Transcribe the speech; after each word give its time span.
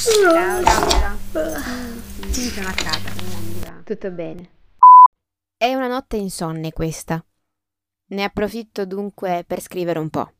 Ciao. 0.00 0.62
Viva. 2.28 2.72
Tutto 3.82 4.10
bene. 4.12 4.50
È 5.56 5.74
una 5.74 5.88
notte 5.88 6.16
insonne 6.16 6.72
questa. 6.72 7.24
Ne 8.10 8.22
approfitto 8.22 8.86
dunque 8.86 9.42
per 9.44 9.60
scrivere 9.60 9.98
un 9.98 10.08
po'. 10.08 10.34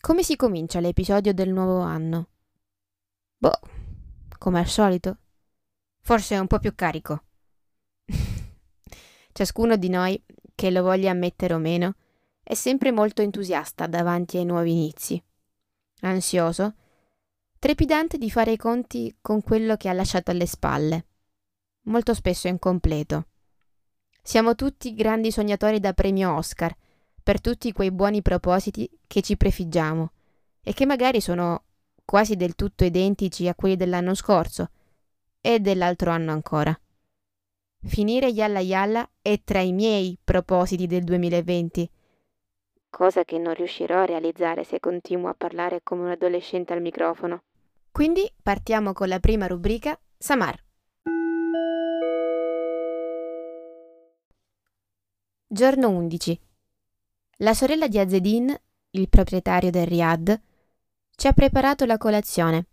Come 0.00 0.22
si 0.22 0.36
comincia 0.36 0.78
l'episodio 0.78 1.34
del 1.34 1.50
nuovo 1.50 1.80
anno? 1.80 2.28
Boh, 3.36 3.58
come 4.38 4.60
al 4.60 4.68
solito. 4.68 5.18
Forse 6.00 6.38
un 6.38 6.46
po' 6.46 6.60
più 6.60 6.72
carico. 6.76 7.24
Ciascuno 9.32 9.74
di 9.74 9.88
noi, 9.88 10.24
che 10.54 10.70
lo 10.70 10.84
voglia 10.84 11.10
ammettere 11.10 11.54
o 11.54 11.58
meno, 11.58 11.96
è 12.44 12.54
sempre 12.54 12.92
molto 12.92 13.22
entusiasta 13.22 13.88
davanti 13.88 14.36
ai 14.36 14.44
nuovi 14.44 14.70
inizi. 14.70 15.20
Ansioso, 16.02 16.74
trepidante 17.64 18.18
di 18.18 18.30
fare 18.30 18.52
i 18.52 18.56
conti 18.58 19.16
con 19.22 19.40
quello 19.40 19.76
che 19.76 19.88
ha 19.88 19.94
lasciato 19.94 20.30
alle 20.30 20.44
spalle, 20.44 21.06
molto 21.84 22.12
spesso 22.12 22.46
incompleto. 22.46 23.28
Siamo 24.22 24.54
tutti 24.54 24.92
grandi 24.92 25.32
sognatori 25.32 25.80
da 25.80 25.94
premio 25.94 26.36
Oscar 26.36 26.76
per 27.22 27.40
tutti 27.40 27.72
quei 27.72 27.90
buoni 27.90 28.20
propositi 28.20 28.86
che 29.06 29.22
ci 29.22 29.38
prefiggiamo 29.38 30.12
e 30.62 30.74
che 30.74 30.84
magari 30.84 31.22
sono 31.22 31.62
quasi 32.04 32.36
del 32.36 32.54
tutto 32.54 32.84
identici 32.84 33.48
a 33.48 33.54
quelli 33.54 33.76
dell'anno 33.76 34.12
scorso 34.12 34.68
e 35.40 35.58
dell'altro 35.58 36.10
anno 36.10 36.32
ancora. 36.32 36.78
Finire 37.82 38.26
Yalla 38.26 38.60
Yalla 38.60 39.08
è 39.22 39.40
tra 39.42 39.60
i 39.60 39.72
miei 39.72 40.18
propositi 40.22 40.86
del 40.86 41.04
2020, 41.04 41.90
cosa 42.90 43.24
che 43.24 43.38
non 43.38 43.54
riuscirò 43.54 44.02
a 44.02 44.04
realizzare 44.04 44.64
se 44.64 44.80
continuo 44.80 45.30
a 45.30 45.34
parlare 45.34 45.80
come 45.82 46.02
un 46.02 46.10
adolescente 46.10 46.74
al 46.74 46.82
microfono. 46.82 47.44
Quindi 47.94 48.28
partiamo 48.42 48.92
con 48.92 49.06
la 49.06 49.20
prima 49.20 49.46
rubrica, 49.46 49.96
Samar. 50.18 50.60
Giorno 55.46 55.90
11. 55.90 56.40
La 57.36 57.54
sorella 57.54 57.86
di 57.86 58.00
Azedin, 58.00 58.52
il 58.90 59.08
proprietario 59.08 59.70
del 59.70 59.86
Riyadh, 59.86 60.40
ci 61.14 61.28
ha 61.28 61.32
preparato 61.32 61.84
la 61.84 61.96
colazione, 61.96 62.66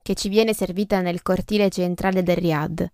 che 0.00 0.14
ci 0.14 0.30
viene 0.30 0.54
servita 0.54 1.02
nel 1.02 1.20
cortile 1.20 1.68
centrale 1.68 2.22
del 2.22 2.36
Riyadh. 2.36 2.90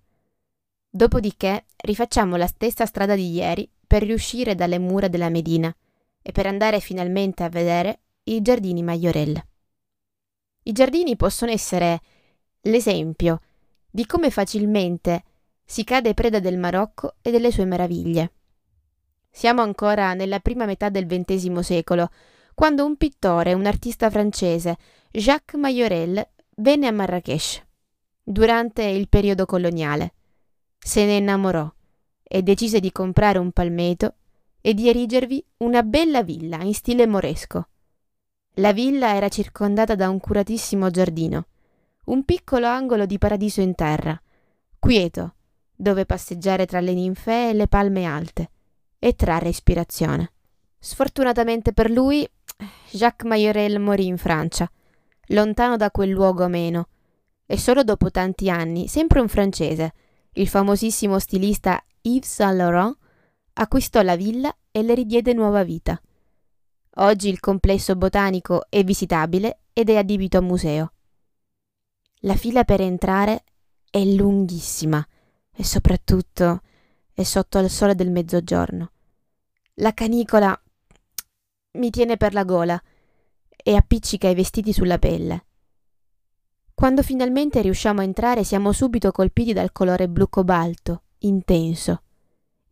Dopodiché 0.91 1.67
rifacciamo 1.77 2.35
la 2.35 2.49
stessa 2.49 2.87
strada 2.87 3.15
di 3.15 3.31
ieri 3.31 3.71
per 3.87 4.03
riuscire 4.03 4.57
dalle 4.57 4.81
mura 4.81 5.07
della 5.07 5.29
Medina 5.29 5.73
e 6.23 6.33
per 6.33 6.47
andare 6.47 6.81
finalmente 6.81 7.45
a 7.45 7.49
vedere 7.49 8.01
i 8.25 8.43
giardini 8.43 8.83
Majorel. 8.83 9.51
I 10.65 10.73
giardini 10.73 11.17
possono 11.17 11.51
essere 11.51 12.01
l'esempio 12.63 13.41
di 13.91 14.07
come 14.07 14.31
facilmente 14.31 15.25
si 15.65 15.85
cade 15.85 16.15
preda 16.15 16.39
del 16.39 16.59
Marocco 16.59 17.17
e 17.21 17.31
delle 17.31 17.51
sue 17.51 17.65
meraviglie. 17.65 18.33
Siamo 19.31 19.63
ancora 19.63 20.15
nella 20.15 20.41
prima 20.41 20.65
metà 20.67 20.89
del 20.89 21.07
XX 21.07 21.59
secolo, 21.61 22.11
quando 22.55 22.85
un 22.85 22.97
pittore, 22.97 23.55
un 23.55 23.67
artista 23.67 24.11
francese, 24.11 24.77
Jacques 25.11 25.59
Majorel, 25.59 26.27
venne 26.57 26.87
a 26.87 26.93
Marrakech 26.93 27.67
durante 28.23 28.85
il 28.85 29.09
periodo 29.09 29.47
coloniale. 29.47 30.13
Se 30.79 31.05
ne 31.05 31.17
innamorò 31.17 31.71
e 32.23 32.43
decise 32.43 32.79
di 32.79 32.93
comprare 32.93 33.39
un 33.39 33.51
palmeto 33.53 34.15
e 34.61 34.75
di 34.75 34.89
erigervi 34.89 35.45
una 35.59 35.83
bella 35.83 36.23
villa 36.23 36.63
in 36.63 36.75
stile 36.75 37.07
moresco. 37.07 37.69
La 38.57 38.75
villa 38.75 39.15
era 39.15 39.31
circondata 39.31 39.95
da 39.95 40.11
un 40.11 40.21
curatissimo 40.21 40.91
giardino, 40.91 41.47
un 42.07 42.23
piccolo 42.25 42.67
angolo 42.67 43.07
di 43.07 43.17
paradiso 43.17 43.63
in 43.63 43.75
terra, 43.75 44.21
quieto, 44.79 45.37
dove 45.75 46.05
passeggiare 46.05 46.67
tra 46.67 46.81
le 46.81 46.93
ninfee 46.93 47.49
e 47.49 47.55
le 47.55 47.67
palme 47.67 48.05
alte 48.05 48.51
e 48.99 49.15
trarre 49.15 49.49
ispirazione. 49.49 50.33
Sfortunatamente 50.79 51.73
per 51.73 51.91
lui, 51.91 52.29
Jacques 52.91 53.27
Majorel 53.27 53.81
morì 53.81 54.05
in 54.05 54.19
Francia, 54.19 54.71
lontano 55.29 55.79
da 55.79 55.91
quel 55.91 56.11
luogo 56.11 56.45
ameno, 56.45 56.89
e 57.47 57.57
solo 57.57 57.83
dopo 57.83 58.11
tanti 58.11 58.51
anni, 58.51 58.87
sempre 58.87 59.21
un 59.21 59.29
francese, 59.29 59.95
il 60.35 60.47
famosissimo 60.47 61.19
stilista 61.19 61.83
Yves 62.03 62.31
Saint 62.31 62.57
Laurent, 62.57 62.99
acquistò 63.55 64.03
la 64.03 64.17
villa 64.17 64.55
e 64.71 64.83
le 64.83 64.93
ridiede 64.93 65.33
nuova 65.33 65.63
vita. 65.63 65.99
Oggi 66.97 67.31
il 67.31 67.41
complesso 67.41 67.97
botanico 67.97 68.67
è 68.69 68.85
visitabile 68.85 69.61
ed 69.73 69.89
è 69.89 69.97
adibito 69.97 70.37
a 70.37 70.43
museo. 70.43 70.93
La 72.25 72.37
fila 72.37 72.65
per 72.65 72.83
entrare 72.83 73.45
è 73.91 74.05
lunghissima 74.05 75.07
e 75.51 75.65
soprattutto 75.65 76.61
è 77.15 77.23
sotto 77.23 77.59
il 77.59 77.71
sole 77.71 77.95
del 77.95 78.11
mezzogiorno. 78.11 78.91
La 79.77 79.95
canicola 79.95 80.61
mi 81.73 81.89
tiene 81.89 82.19
per 82.19 82.35
la 82.35 82.45
gola 82.45 82.81
e 83.49 83.75
appiccica 83.75 84.29
i 84.29 84.35
vestiti 84.35 84.75
sulla 84.75 84.99
pelle. 84.99 85.47
Quando 86.75 87.03
finalmente 87.03 87.63
riusciamo 87.63 88.01
a 88.01 88.05
entrare 88.05 88.45
siamo 88.45 88.73
subito 88.73 89.13
colpiti 89.13 89.55
dal 89.55 89.73
colore 89.73 90.11
blu 90.11 90.29
cobalto, 90.29 91.05
intenso, 91.21 92.03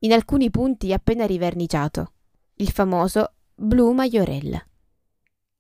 in 0.00 0.12
alcuni 0.12 0.50
punti 0.50 0.92
appena 0.92 1.25
riverniciato, 1.25 2.12
il 2.56 2.70
famoso 2.70 3.32
blu 3.62 3.93
Majorella. 3.93 4.66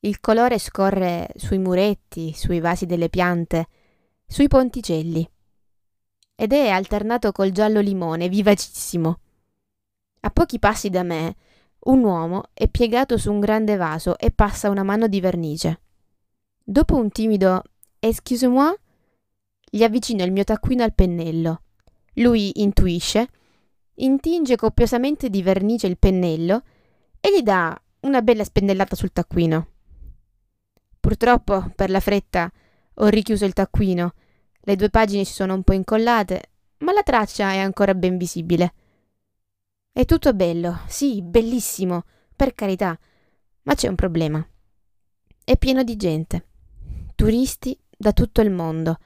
Il 0.00 0.20
colore 0.20 0.58
scorre 0.58 1.28
sui 1.36 1.58
muretti, 1.58 2.32
sui 2.32 2.58
vasi 2.58 2.86
delle 2.86 3.10
piante, 3.10 3.68
sui 4.26 4.48
ponticelli. 4.48 5.28
Ed 6.34 6.54
è 6.54 6.70
alternato 6.70 7.30
col 7.30 7.50
giallo 7.50 7.80
limone, 7.80 8.30
vivacissimo. 8.30 9.20
A 10.20 10.30
pochi 10.30 10.58
passi 10.58 10.88
da 10.88 11.02
me, 11.02 11.36
un 11.80 12.02
uomo 12.02 12.44
è 12.54 12.68
piegato 12.68 13.18
su 13.18 13.30
un 13.30 13.38
grande 13.38 13.76
vaso 13.76 14.16
e 14.16 14.30
passa 14.30 14.70
una 14.70 14.82
mano 14.82 15.06
di 15.06 15.20
vernice. 15.20 15.82
Dopo 16.64 16.96
un 16.96 17.10
timido 17.10 17.62
Excuse-moi, 17.98 18.74
gli 19.70 19.82
avvicino 19.82 20.24
il 20.24 20.32
mio 20.32 20.44
taccuino 20.44 20.82
al 20.82 20.94
pennello. 20.94 21.64
Lui 22.14 22.62
intuisce, 22.62 23.28
intinge 23.96 24.56
copiosamente 24.56 25.28
di 25.28 25.42
vernice 25.42 25.86
il 25.86 25.98
pennello 25.98 26.62
e 27.20 27.36
gli 27.36 27.42
dà 27.42 27.78
una 28.00 28.22
bella 28.22 28.44
spennellata 28.44 28.96
sul 28.96 29.12
taccuino. 29.12 29.68
Purtroppo, 30.98 31.72
per 31.74 31.90
la 31.90 32.00
fretta, 32.00 32.50
ho 32.94 33.06
richiuso 33.06 33.44
il 33.44 33.52
taccuino. 33.52 34.14
Le 34.60 34.76
due 34.76 34.90
pagine 34.90 35.24
si 35.24 35.32
sono 35.32 35.54
un 35.54 35.62
po' 35.62 35.72
incollate, 35.72 36.50
ma 36.78 36.92
la 36.92 37.02
traccia 37.02 37.52
è 37.52 37.58
ancora 37.58 37.94
ben 37.94 38.16
visibile. 38.18 38.74
È 39.92 40.04
tutto 40.04 40.32
bello, 40.34 40.80
sì, 40.86 41.22
bellissimo, 41.22 42.04
per 42.36 42.54
carità, 42.54 42.98
ma 43.62 43.74
c'è 43.74 43.88
un 43.88 43.96
problema. 43.96 44.46
È 45.42 45.56
pieno 45.56 45.82
di 45.82 45.96
gente. 45.96 46.46
Turisti 47.14 47.78
da 47.96 48.12
tutto 48.12 48.40
il 48.40 48.50
mondo. 48.50 48.98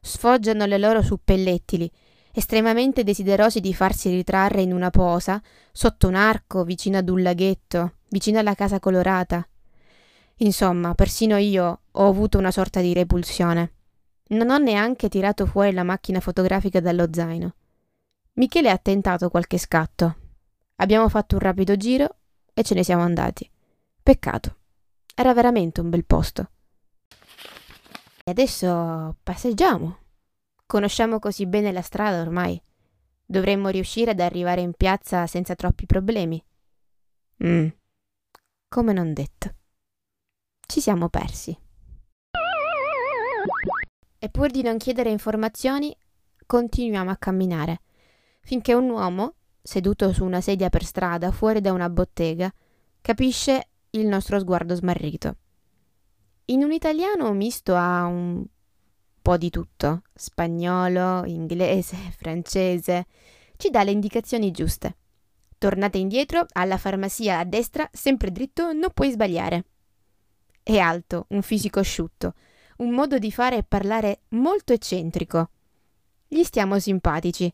Sfoggiano 0.00 0.66
le 0.66 0.78
loro 0.78 1.02
suppellettili, 1.02 1.90
estremamente 2.36 3.02
desiderosi 3.02 3.60
di 3.60 3.72
farsi 3.72 4.10
ritrarre 4.10 4.60
in 4.60 4.74
una 4.74 4.90
posa, 4.90 5.42
sotto 5.72 6.06
un 6.06 6.14
arco, 6.14 6.64
vicino 6.64 6.98
ad 6.98 7.08
un 7.08 7.22
laghetto, 7.22 7.94
vicino 8.10 8.38
alla 8.38 8.54
casa 8.54 8.78
colorata. 8.78 9.48
Insomma, 10.40 10.94
persino 10.94 11.38
io 11.38 11.80
ho 11.90 12.06
avuto 12.06 12.36
una 12.36 12.50
sorta 12.50 12.82
di 12.82 12.92
repulsione. 12.92 13.72
Non 14.28 14.50
ho 14.50 14.58
neanche 14.58 15.08
tirato 15.08 15.46
fuori 15.46 15.72
la 15.72 15.82
macchina 15.82 16.20
fotografica 16.20 16.78
dallo 16.78 17.08
zaino. 17.10 17.54
Michele 18.34 18.68
ha 18.68 18.76
tentato 18.76 19.30
qualche 19.30 19.56
scatto. 19.56 20.16
Abbiamo 20.76 21.08
fatto 21.08 21.36
un 21.36 21.40
rapido 21.40 21.74
giro 21.78 22.16
e 22.52 22.62
ce 22.62 22.74
ne 22.74 22.84
siamo 22.84 23.02
andati. 23.02 23.50
Peccato. 24.02 24.56
Era 25.14 25.32
veramente 25.32 25.80
un 25.80 25.88
bel 25.88 26.04
posto. 26.04 26.50
E 28.22 28.30
adesso 28.30 29.16
passeggiamo. 29.22 30.00
Conosciamo 30.66 31.20
così 31.20 31.46
bene 31.46 31.70
la 31.70 31.80
strada 31.80 32.20
ormai. 32.20 32.60
Dovremmo 33.24 33.68
riuscire 33.68 34.10
ad 34.10 34.20
arrivare 34.20 34.60
in 34.60 34.72
piazza 34.72 35.26
senza 35.28 35.54
troppi 35.54 35.86
problemi. 35.86 36.44
Mm, 37.44 37.68
come 38.68 38.92
non 38.92 39.12
detto. 39.12 39.54
Ci 40.66 40.80
siamo 40.80 41.08
persi. 41.08 41.56
E 44.18 44.28
pur 44.28 44.50
di 44.50 44.62
non 44.62 44.76
chiedere 44.76 45.10
informazioni, 45.10 45.96
continuiamo 46.44 47.10
a 47.10 47.16
camminare, 47.16 47.82
finché 48.40 48.74
un 48.74 48.88
uomo, 48.90 49.34
seduto 49.62 50.12
su 50.12 50.24
una 50.24 50.40
sedia 50.40 50.68
per 50.68 50.84
strada 50.84 51.30
fuori 51.30 51.60
da 51.60 51.72
una 51.72 51.88
bottega, 51.88 52.52
capisce 53.00 53.68
il 53.90 54.06
nostro 54.06 54.40
sguardo 54.40 54.74
smarrito. 54.74 55.36
In 56.46 56.64
un 56.64 56.72
italiano 56.72 57.32
misto 57.32 57.74
a 57.76 58.06
un 58.06 58.44
po' 59.26 59.36
di 59.36 59.50
tutto, 59.50 60.02
spagnolo, 60.14 61.24
inglese, 61.24 61.96
francese, 62.16 63.06
ci 63.56 63.70
dà 63.70 63.82
le 63.82 63.90
indicazioni 63.90 64.52
giuste. 64.52 64.98
Tornate 65.58 65.98
indietro, 65.98 66.46
alla 66.52 66.78
farmacia 66.78 67.40
a 67.40 67.44
destra, 67.44 67.88
sempre 67.90 68.30
dritto, 68.30 68.72
non 68.72 68.92
puoi 68.94 69.10
sbagliare. 69.10 69.64
È 70.62 70.78
alto, 70.78 71.26
un 71.30 71.42
fisico 71.42 71.80
asciutto, 71.80 72.34
un 72.76 72.90
modo 72.90 73.18
di 73.18 73.32
fare 73.32 73.56
e 73.56 73.62
parlare 73.64 74.20
molto 74.28 74.72
eccentrico. 74.72 75.50
Gli 76.28 76.44
stiamo 76.44 76.78
simpatici. 76.78 77.52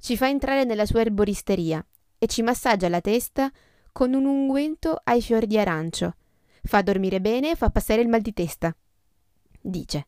Ci 0.00 0.16
fa 0.16 0.28
entrare 0.28 0.64
nella 0.64 0.84
sua 0.84 1.02
erboristeria 1.02 1.84
e 2.18 2.26
ci 2.26 2.42
massaggia 2.42 2.88
la 2.88 3.00
testa 3.00 3.52
con 3.92 4.14
un 4.14 4.24
unguento 4.24 5.00
ai 5.04 5.22
fiori 5.22 5.46
di 5.46 5.60
arancio. 5.60 6.16
Fa 6.64 6.82
dormire 6.82 7.20
bene 7.20 7.52
e 7.52 7.54
fa 7.54 7.70
passare 7.70 8.00
il 8.00 8.08
mal 8.08 8.20
di 8.20 8.32
testa. 8.32 8.74
Dice. 9.60 10.06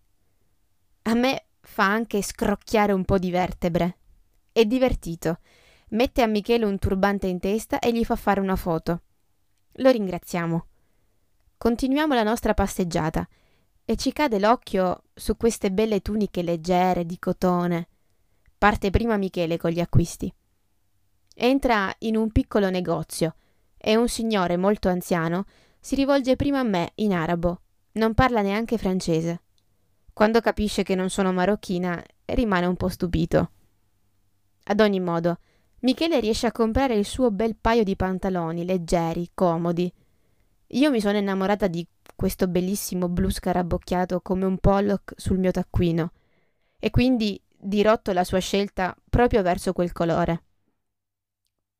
A 1.07 1.15
me 1.15 1.49
fa 1.61 1.85
anche 1.85 2.23
scrocchiare 2.23 2.93
un 2.93 3.05
po' 3.05 3.19
di 3.19 3.31
vertebre. 3.31 3.99
È 4.51 4.65
divertito. 4.65 5.39
Mette 5.91 6.23
a 6.23 6.27
Michele 6.27 6.65
un 6.65 6.79
turbante 6.79 7.27
in 7.27 7.41
testa 7.41 7.79
e 7.79 7.93
gli 7.93 8.05
fa 8.05 8.17
fare 8.17 8.41
una 8.41 8.57
foto. 8.57 9.03
Lo 9.73 9.91
ringraziamo. 9.91 10.67
Continuiamo 11.59 12.15
la 12.15 12.23
nostra 12.23 12.55
passeggiata 12.55 13.29
e 13.85 13.97
ci 13.97 14.13
cade 14.13 14.39
l'occhio 14.39 15.03
su 15.13 15.37
queste 15.37 15.71
belle 15.71 16.01
tuniche 16.01 16.43
leggere 16.43 17.05
di 17.05 17.19
cotone. 17.19 17.89
Parte 18.57 18.89
prima 18.89 19.19
Michele 19.19 19.59
con 19.59 19.71
gli 19.71 19.81
acquisti. 19.81 20.33
Entra 21.35 21.95
in 21.99 22.17
un 22.17 22.31
piccolo 22.33 22.71
negozio 22.71 23.35
e 23.77 23.95
un 23.97 24.09
signore 24.09 24.57
molto 24.57 24.89
anziano 24.89 25.45
si 25.81 25.97
rivolge 25.97 26.35
prima 26.37 26.61
a 26.61 26.65
me 26.65 26.93
in 26.97 27.13
arabo. 27.13 27.61
Non 27.93 28.15
parla 28.15 28.41
neanche 28.41 28.79
francese. 28.79 29.43
Quando 30.15 30.41
capisce 30.41 30.85
che 30.85 30.95
non 30.95 31.11
sono 31.11 31.33
marocchina, 31.33 32.01
rimane 32.27 32.67
un 32.67 32.77
po' 32.77 32.89
stupito. 32.89 33.51
Ad 34.67 34.79
ogni 34.79 35.01
modo, 35.01 35.39
Michele 35.81 36.21
riesce 36.21 36.47
a 36.47 36.53
comprare 36.53 36.95
il 36.95 37.05
suo 37.05 37.33
bel 37.33 37.57
paio 37.57 37.83
di 37.83 37.97
pantaloni 37.97 38.65
leggeri, 38.65 39.33
comodi. 39.35 39.93
Io 40.69 40.91
mi 40.91 41.01
sono 41.01 41.19
innamorata 41.19 41.67
di 41.67 41.85
questo 42.15 42.47
bellissimo 42.47 43.09
blu 43.09 43.29
scarabocchiato 43.29 44.21
come 44.21 44.45
un 44.45 44.57
pollock 44.59 45.15
sul 45.17 45.39
mio 45.39 45.51
taccuino 45.51 46.13
e 46.79 46.91
quindi 46.91 47.43
dirotto 47.49 48.13
la 48.13 48.23
sua 48.23 48.39
scelta 48.39 48.97
proprio 49.11 49.43
verso 49.43 49.73
quel 49.73 49.91
colore. 49.91 50.43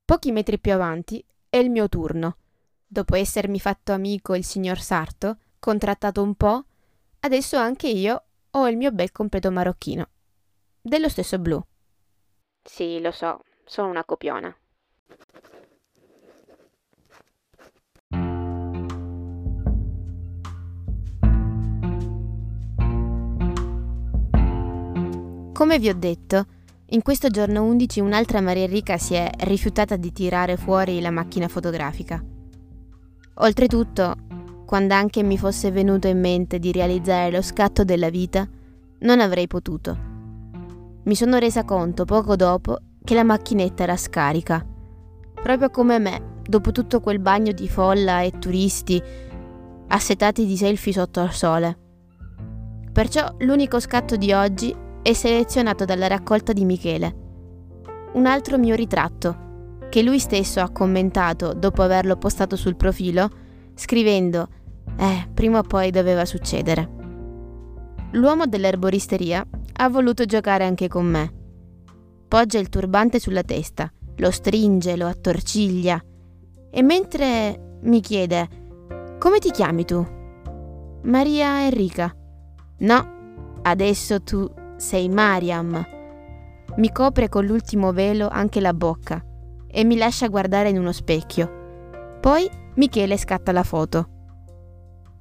Pochi 0.05 0.33
metri 0.33 0.59
più 0.59 0.73
avanti 0.73 1.25
è 1.49 1.59
il 1.59 1.71
mio 1.71 1.89
turno. 1.89 2.39
Dopo 2.85 3.15
essermi 3.15 3.61
fatto 3.61 3.93
amico 3.93 4.35
il 4.35 4.45
signor 4.45 4.81
Sarto, 4.81 5.39
contrattato 5.61 6.21
un 6.21 6.35
po', 6.35 6.65
adesso 7.25 7.57
anche 7.57 7.89
io 7.89 8.23
ho 8.51 8.69
il 8.69 8.77
mio 8.77 8.93
bel 8.93 9.11
completo 9.11 9.51
marocchino. 9.51 10.09
Dello 10.81 11.09
stesso 11.09 11.39
blu. 11.39 11.61
Sì, 12.63 13.01
lo 13.01 13.11
so, 13.11 13.41
sono 13.65 13.89
una 13.89 14.05
copiona. 14.05 14.55
Come 25.53 25.79
vi 25.79 25.89
ho 25.89 25.95
detto, 25.95 26.47
in 26.89 27.03
questo 27.03 27.29
giorno 27.29 27.65
11 27.65 28.01
un'altra 28.01 28.43
Maria 28.43 28.65
Enrica 28.65 28.99
si 28.99 29.15
è 29.15 29.31
rifiutata 29.39 29.97
di 29.97 30.13
tirare 30.13 30.57
fuori 30.59 31.01
la 31.01 31.11
macchina 31.11 31.49
fotografica. 31.49 32.23
Oltretutto, 33.37 34.15
quando 34.65 34.95
anche 34.95 35.23
mi 35.23 35.39
fosse 35.39 35.71
venuto 35.71 36.09
in 36.09 36.21
mente 36.21 36.59
di 36.59 36.73
realizzare 36.73 37.31
lo 37.31 37.43
scatto 37.43 37.85
della 37.85 38.11
vita, 38.11 38.47
non 39.01 39.21
avrei 39.21 39.47
potuto. 39.47 39.97
Mi 41.05 41.15
sono 41.15 41.39
resa 41.39 41.65
conto 41.65 42.05
poco 42.05 42.37
dopo 42.37 42.79
che 43.05 43.15
la 43.15 43.25
macchinetta 43.25 43.83
era 43.83 43.97
scarica, 43.97 44.65
proprio 45.35 45.69
come 45.71 45.99
me, 45.99 46.23
dopo 46.43 46.73
tutto 46.73 47.01
quel 47.01 47.19
bagno 47.19 47.53
di 47.53 47.69
folla 47.69 48.23
e 48.23 48.39
turisti 48.39 49.03
assetati 49.89 50.47
di 50.47 50.57
selfie 50.57 50.93
sotto 50.93 51.21
al 51.21 51.33
sole. 51.33 51.79
Perciò 52.91 53.35
l'unico 53.41 53.81
scatto 53.81 54.17
di 54.17 54.33
oggi 54.33 54.75
e 55.03 55.15
selezionato 55.15 55.85
dalla 55.85 56.07
raccolta 56.07 56.53
di 56.53 56.65
Michele. 56.65 57.23
Un 58.15 58.27
altro 58.27 58.57
mio 58.57 58.75
ritratto, 58.75 59.43
che 59.91 60.03
lui 60.03 60.19
stesso 60.19 60.61
ha 60.61 60.71
commentato 60.71 61.53
dopo 61.53 61.83
averlo 61.83 62.17
postato 62.17 62.57
sul 62.57 62.77
profilo, 62.77 63.29
scrivendo 63.75 64.49
Eh, 64.97 65.29
prima 65.33 65.59
o 65.59 65.63
poi 65.63 65.91
doveva 65.91 66.25
succedere. 66.25 66.89
L'uomo 68.13 68.47
dell'erboristeria 68.47 69.45
ha 69.77 69.89
voluto 69.89 70.25
giocare 70.25 70.65
anche 70.65 70.89
con 70.89 71.07
me. 71.07 71.33
Poggia 72.29 72.59
il 72.59 72.69
turbante 72.69 73.19
sulla 73.19 73.43
testa, 73.43 73.91
lo 74.17 74.31
stringe, 74.31 74.97
lo 74.97 75.07
attorciglia 75.07 76.01
e 76.71 76.83
mentre 76.83 77.79
mi 77.83 78.01
chiede 78.01 78.49
Come 79.19 79.39
ti 79.39 79.51
chiami 79.51 79.85
tu? 79.85 80.07
Maria 81.03 81.65
Enrica. 81.65 82.15
No, 82.79 83.59
adesso 83.63 84.23
tu 84.23 84.49
sei 84.77 85.09
Mariam. 85.09 85.85
Mi 86.77 86.93
copre 86.93 87.29
con 87.29 87.45
l'ultimo 87.47 87.93
velo 87.93 88.29
anche 88.29 88.61
la 88.61 88.75
bocca 88.75 89.25
e 89.67 89.85
mi 89.85 89.97
lascia 89.97 90.29
guardare 90.29 90.69
in 90.69 90.79
uno 90.79 90.93
specchio. 90.93 92.19
Poi 92.21 92.49
Michele 92.75 93.17
scatta 93.17 93.53
la 93.53 93.63
foto. 93.63 94.09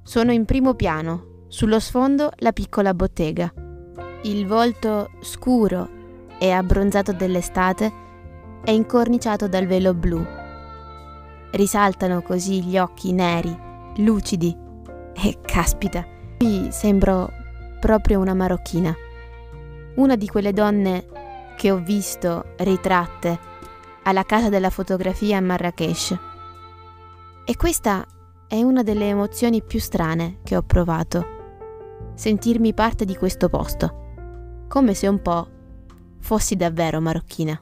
Sono 0.02 0.32
in 0.32 0.44
primo 0.44 0.74
piano, 0.74 1.44
sullo 1.48 1.80
sfondo 1.80 2.30
la 2.36 2.52
piccola 2.52 2.94
bottega. 2.94 3.52
Il 4.22 4.46
volto 4.46 5.10
scuro 5.20 5.88
e 6.38 6.50
abbronzato 6.50 7.12
dell'estate 7.12 7.92
è 8.64 8.70
incorniciato 8.70 9.48
dal 9.48 9.66
velo 9.66 9.94
blu. 9.94 10.24
Risaltano 11.52 12.22
così 12.22 12.62
gli 12.62 12.78
occhi 12.78 13.12
neri, 13.12 13.56
lucidi. 13.96 14.56
E 15.14 15.38
caspita, 15.40 16.04
qui 16.38 16.68
sembro 16.70 17.30
proprio 17.80 18.18
una 18.18 18.34
marocchina 18.34 18.94
una 19.96 20.16
di 20.16 20.26
quelle 20.26 20.52
donne 20.52 21.06
che 21.56 21.70
ho 21.70 21.76
visto 21.76 22.54
ritratte 22.58 23.38
alla 24.02 24.24
casa 24.24 24.48
della 24.48 24.70
fotografia 24.70 25.36
a 25.36 25.40
Marrakesh. 25.40 26.18
E 27.45 27.55
questa 27.55 28.05
è 28.47 28.61
una 28.61 28.83
delle 28.83 29.07
emozioni 29.07 29.63
più 29.63 29.79
strane 29.79 30.39
che 30.43 30.55
ho 30.55 30.63
provato. 30.63 31.37
Sentirmi 32.15 32.73
parte 32.73 33.05
di 33.05 33.15
questo 33.15 33.49
posto, 33.49 34.65
come 34.67 34.93
se 34.93 35.07
un 35.07 35.21
po' 35.21 35.47
fossi 36.19 36.55
davvero 36.55 36.99
marocchina. 36.99 37.61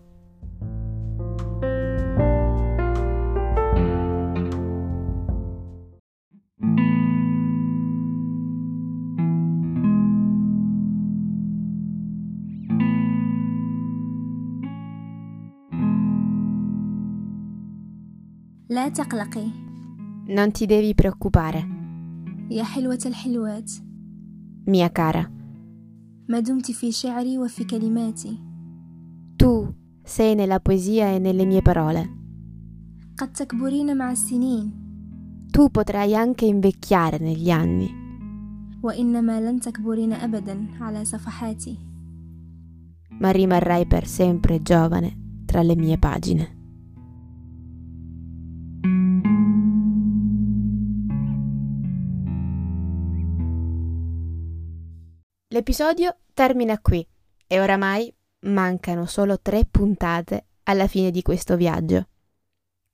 لا 18.69 18.89
تقلقي 18.89 19.60
Non 20.27 20.51
ti 20.51 20.65
devi 20.65 20.93
preoccupare, 20.95 21.67
يا 22.51 22.63
حلوة 22.63 22.99
الحلوات 23.05 23.71
mia 24.69 24.89
cara. 24.89 25.31
ما 26.29 26.39
دمت 26.39 26.71
في 26.71 26.91
شعري 26.91 27.37
وفي 27.37 27.63
كلماتي 27.63 28.39
Tu 29.43 29.73
sei 30.03 30.35
nella 30.35 30.59
poesia 30.59 31.13
e 31.15 31.19
nelle 31.19 31.45
mie 31.45 31.61
parole. 31.61 32.09
قد 33.17 33.31
تكبرين 33.33 33.97
مع 33.97 34.11
السنين 34.11 34.71
Tu 35.57 35.69
potrai 35.71 36.15
anche 36.15 36.45
invecchiare 36.45 37.17
negli 37.19 37.49
anni, 37.49 37.89
وإنما 38.83 39.41
لن 39.41 39.59
تكبرين 39.59 40.13
أبدا 40.13 40.67
على 40.81 41.05
صفحاتي 41.05 41.77
ma 43.19 43.31
rimarrai 43.31 43.87
per 43.87 44.05
sempre 44.07 44.61
giovane 44.61 45.41
tra 45.45 45.61
le 45.63 45.75
mie 45.75 45.97
pagine. 45.97 46.60
L'episodio 55.52 56.16
termina 56.32 56.80
qui 56.80 57.06
e 57.46 57.60
oramai 57.60 58.10
mancano 58.46 59.04
solo 59.04 59.38
tre 59.38 59.66
puntate 59.70 60.46
alla 60.62 60.86
fine 60.86 61.10
di 61.10 61.20
questo 61.20 61.56
viaggio. 61.56 62.06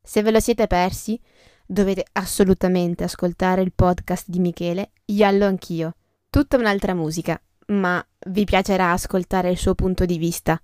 Se 0.02 0.22
ve 0.22 0.32
lo 0.32 0.40
siete 0.40 0.66
persi, 0.66 1.20
dovete 1.64 2.04
assolutamente 2.14 3.04
ascoltare 3.04 3.62
il 3.62 3.72
podcast 3.72 4.24
di 4.26 4.40
Michele, 4.40 4.90
Iallo 5.04 5.46
anch'io. 5.46 5.94
Tutta 6.28 6.56
un'altra 6.56 6.94
musica, 6.94 7.40
ma 7.66 8.04
vi 8.26 8.42
piacerà 8.42 8.90
ascoltare 8.90 9.50
il 9.50 9.56
suo 9.56 9.76
punto 9.76 10.04
di 10.04 10.18
vista. 10.18 10.60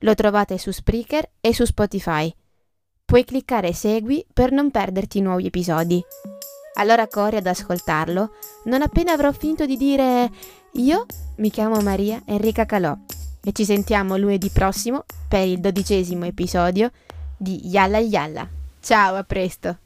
Lo 0.00 0.14
trovate 0.14 0.58
su 0.58 0.70
Spreaker 0.70 1.28
e 1.40 1.52
su 1.52 1.64
Spotify. 1.64 2.32
Puoi 3.04 3.24
cliccare 3.24 3.72
segui 3.72 4.24
per 4.32 4.52
non 4.52 4.70
perderti 4.70 5.20
nuovi 5.20 5.46
episodi. 5.46 6.00
Allora 6.78 7.08
corri 7.08 7.36
ad 7.36 7.46
ascoltarlo 7.46 8.30
non 8.64 8.82
appena 8.82 9.12
avrò 9.12 9.32
finito 9.32 9.64
di 9.64 9.76
dire 9.76 10.30
io 10.76 11.06
mi 11.36 11.50
chiamo 11.50 11.80
Maria 11.80 12.22
Enrica 12.26 12.66
Calò 12.66 12.96
e 13.42 13.52
ci 13.52 13.64
sentiamo 13.64 14.16
lunedì 14.16 14.50
prossimo 14.50 15.04
per 15.28 15.46
il 15.46 15.58
dodicesimo 15.58 16.24
episodio 16.24 16.90
di 17.36 17.68
Yalla 17.68 17.98
Yalla. 17.98 18.48
Ciao, 18.80 19.16
a 19.16 19.24
presto! 19.24 19.85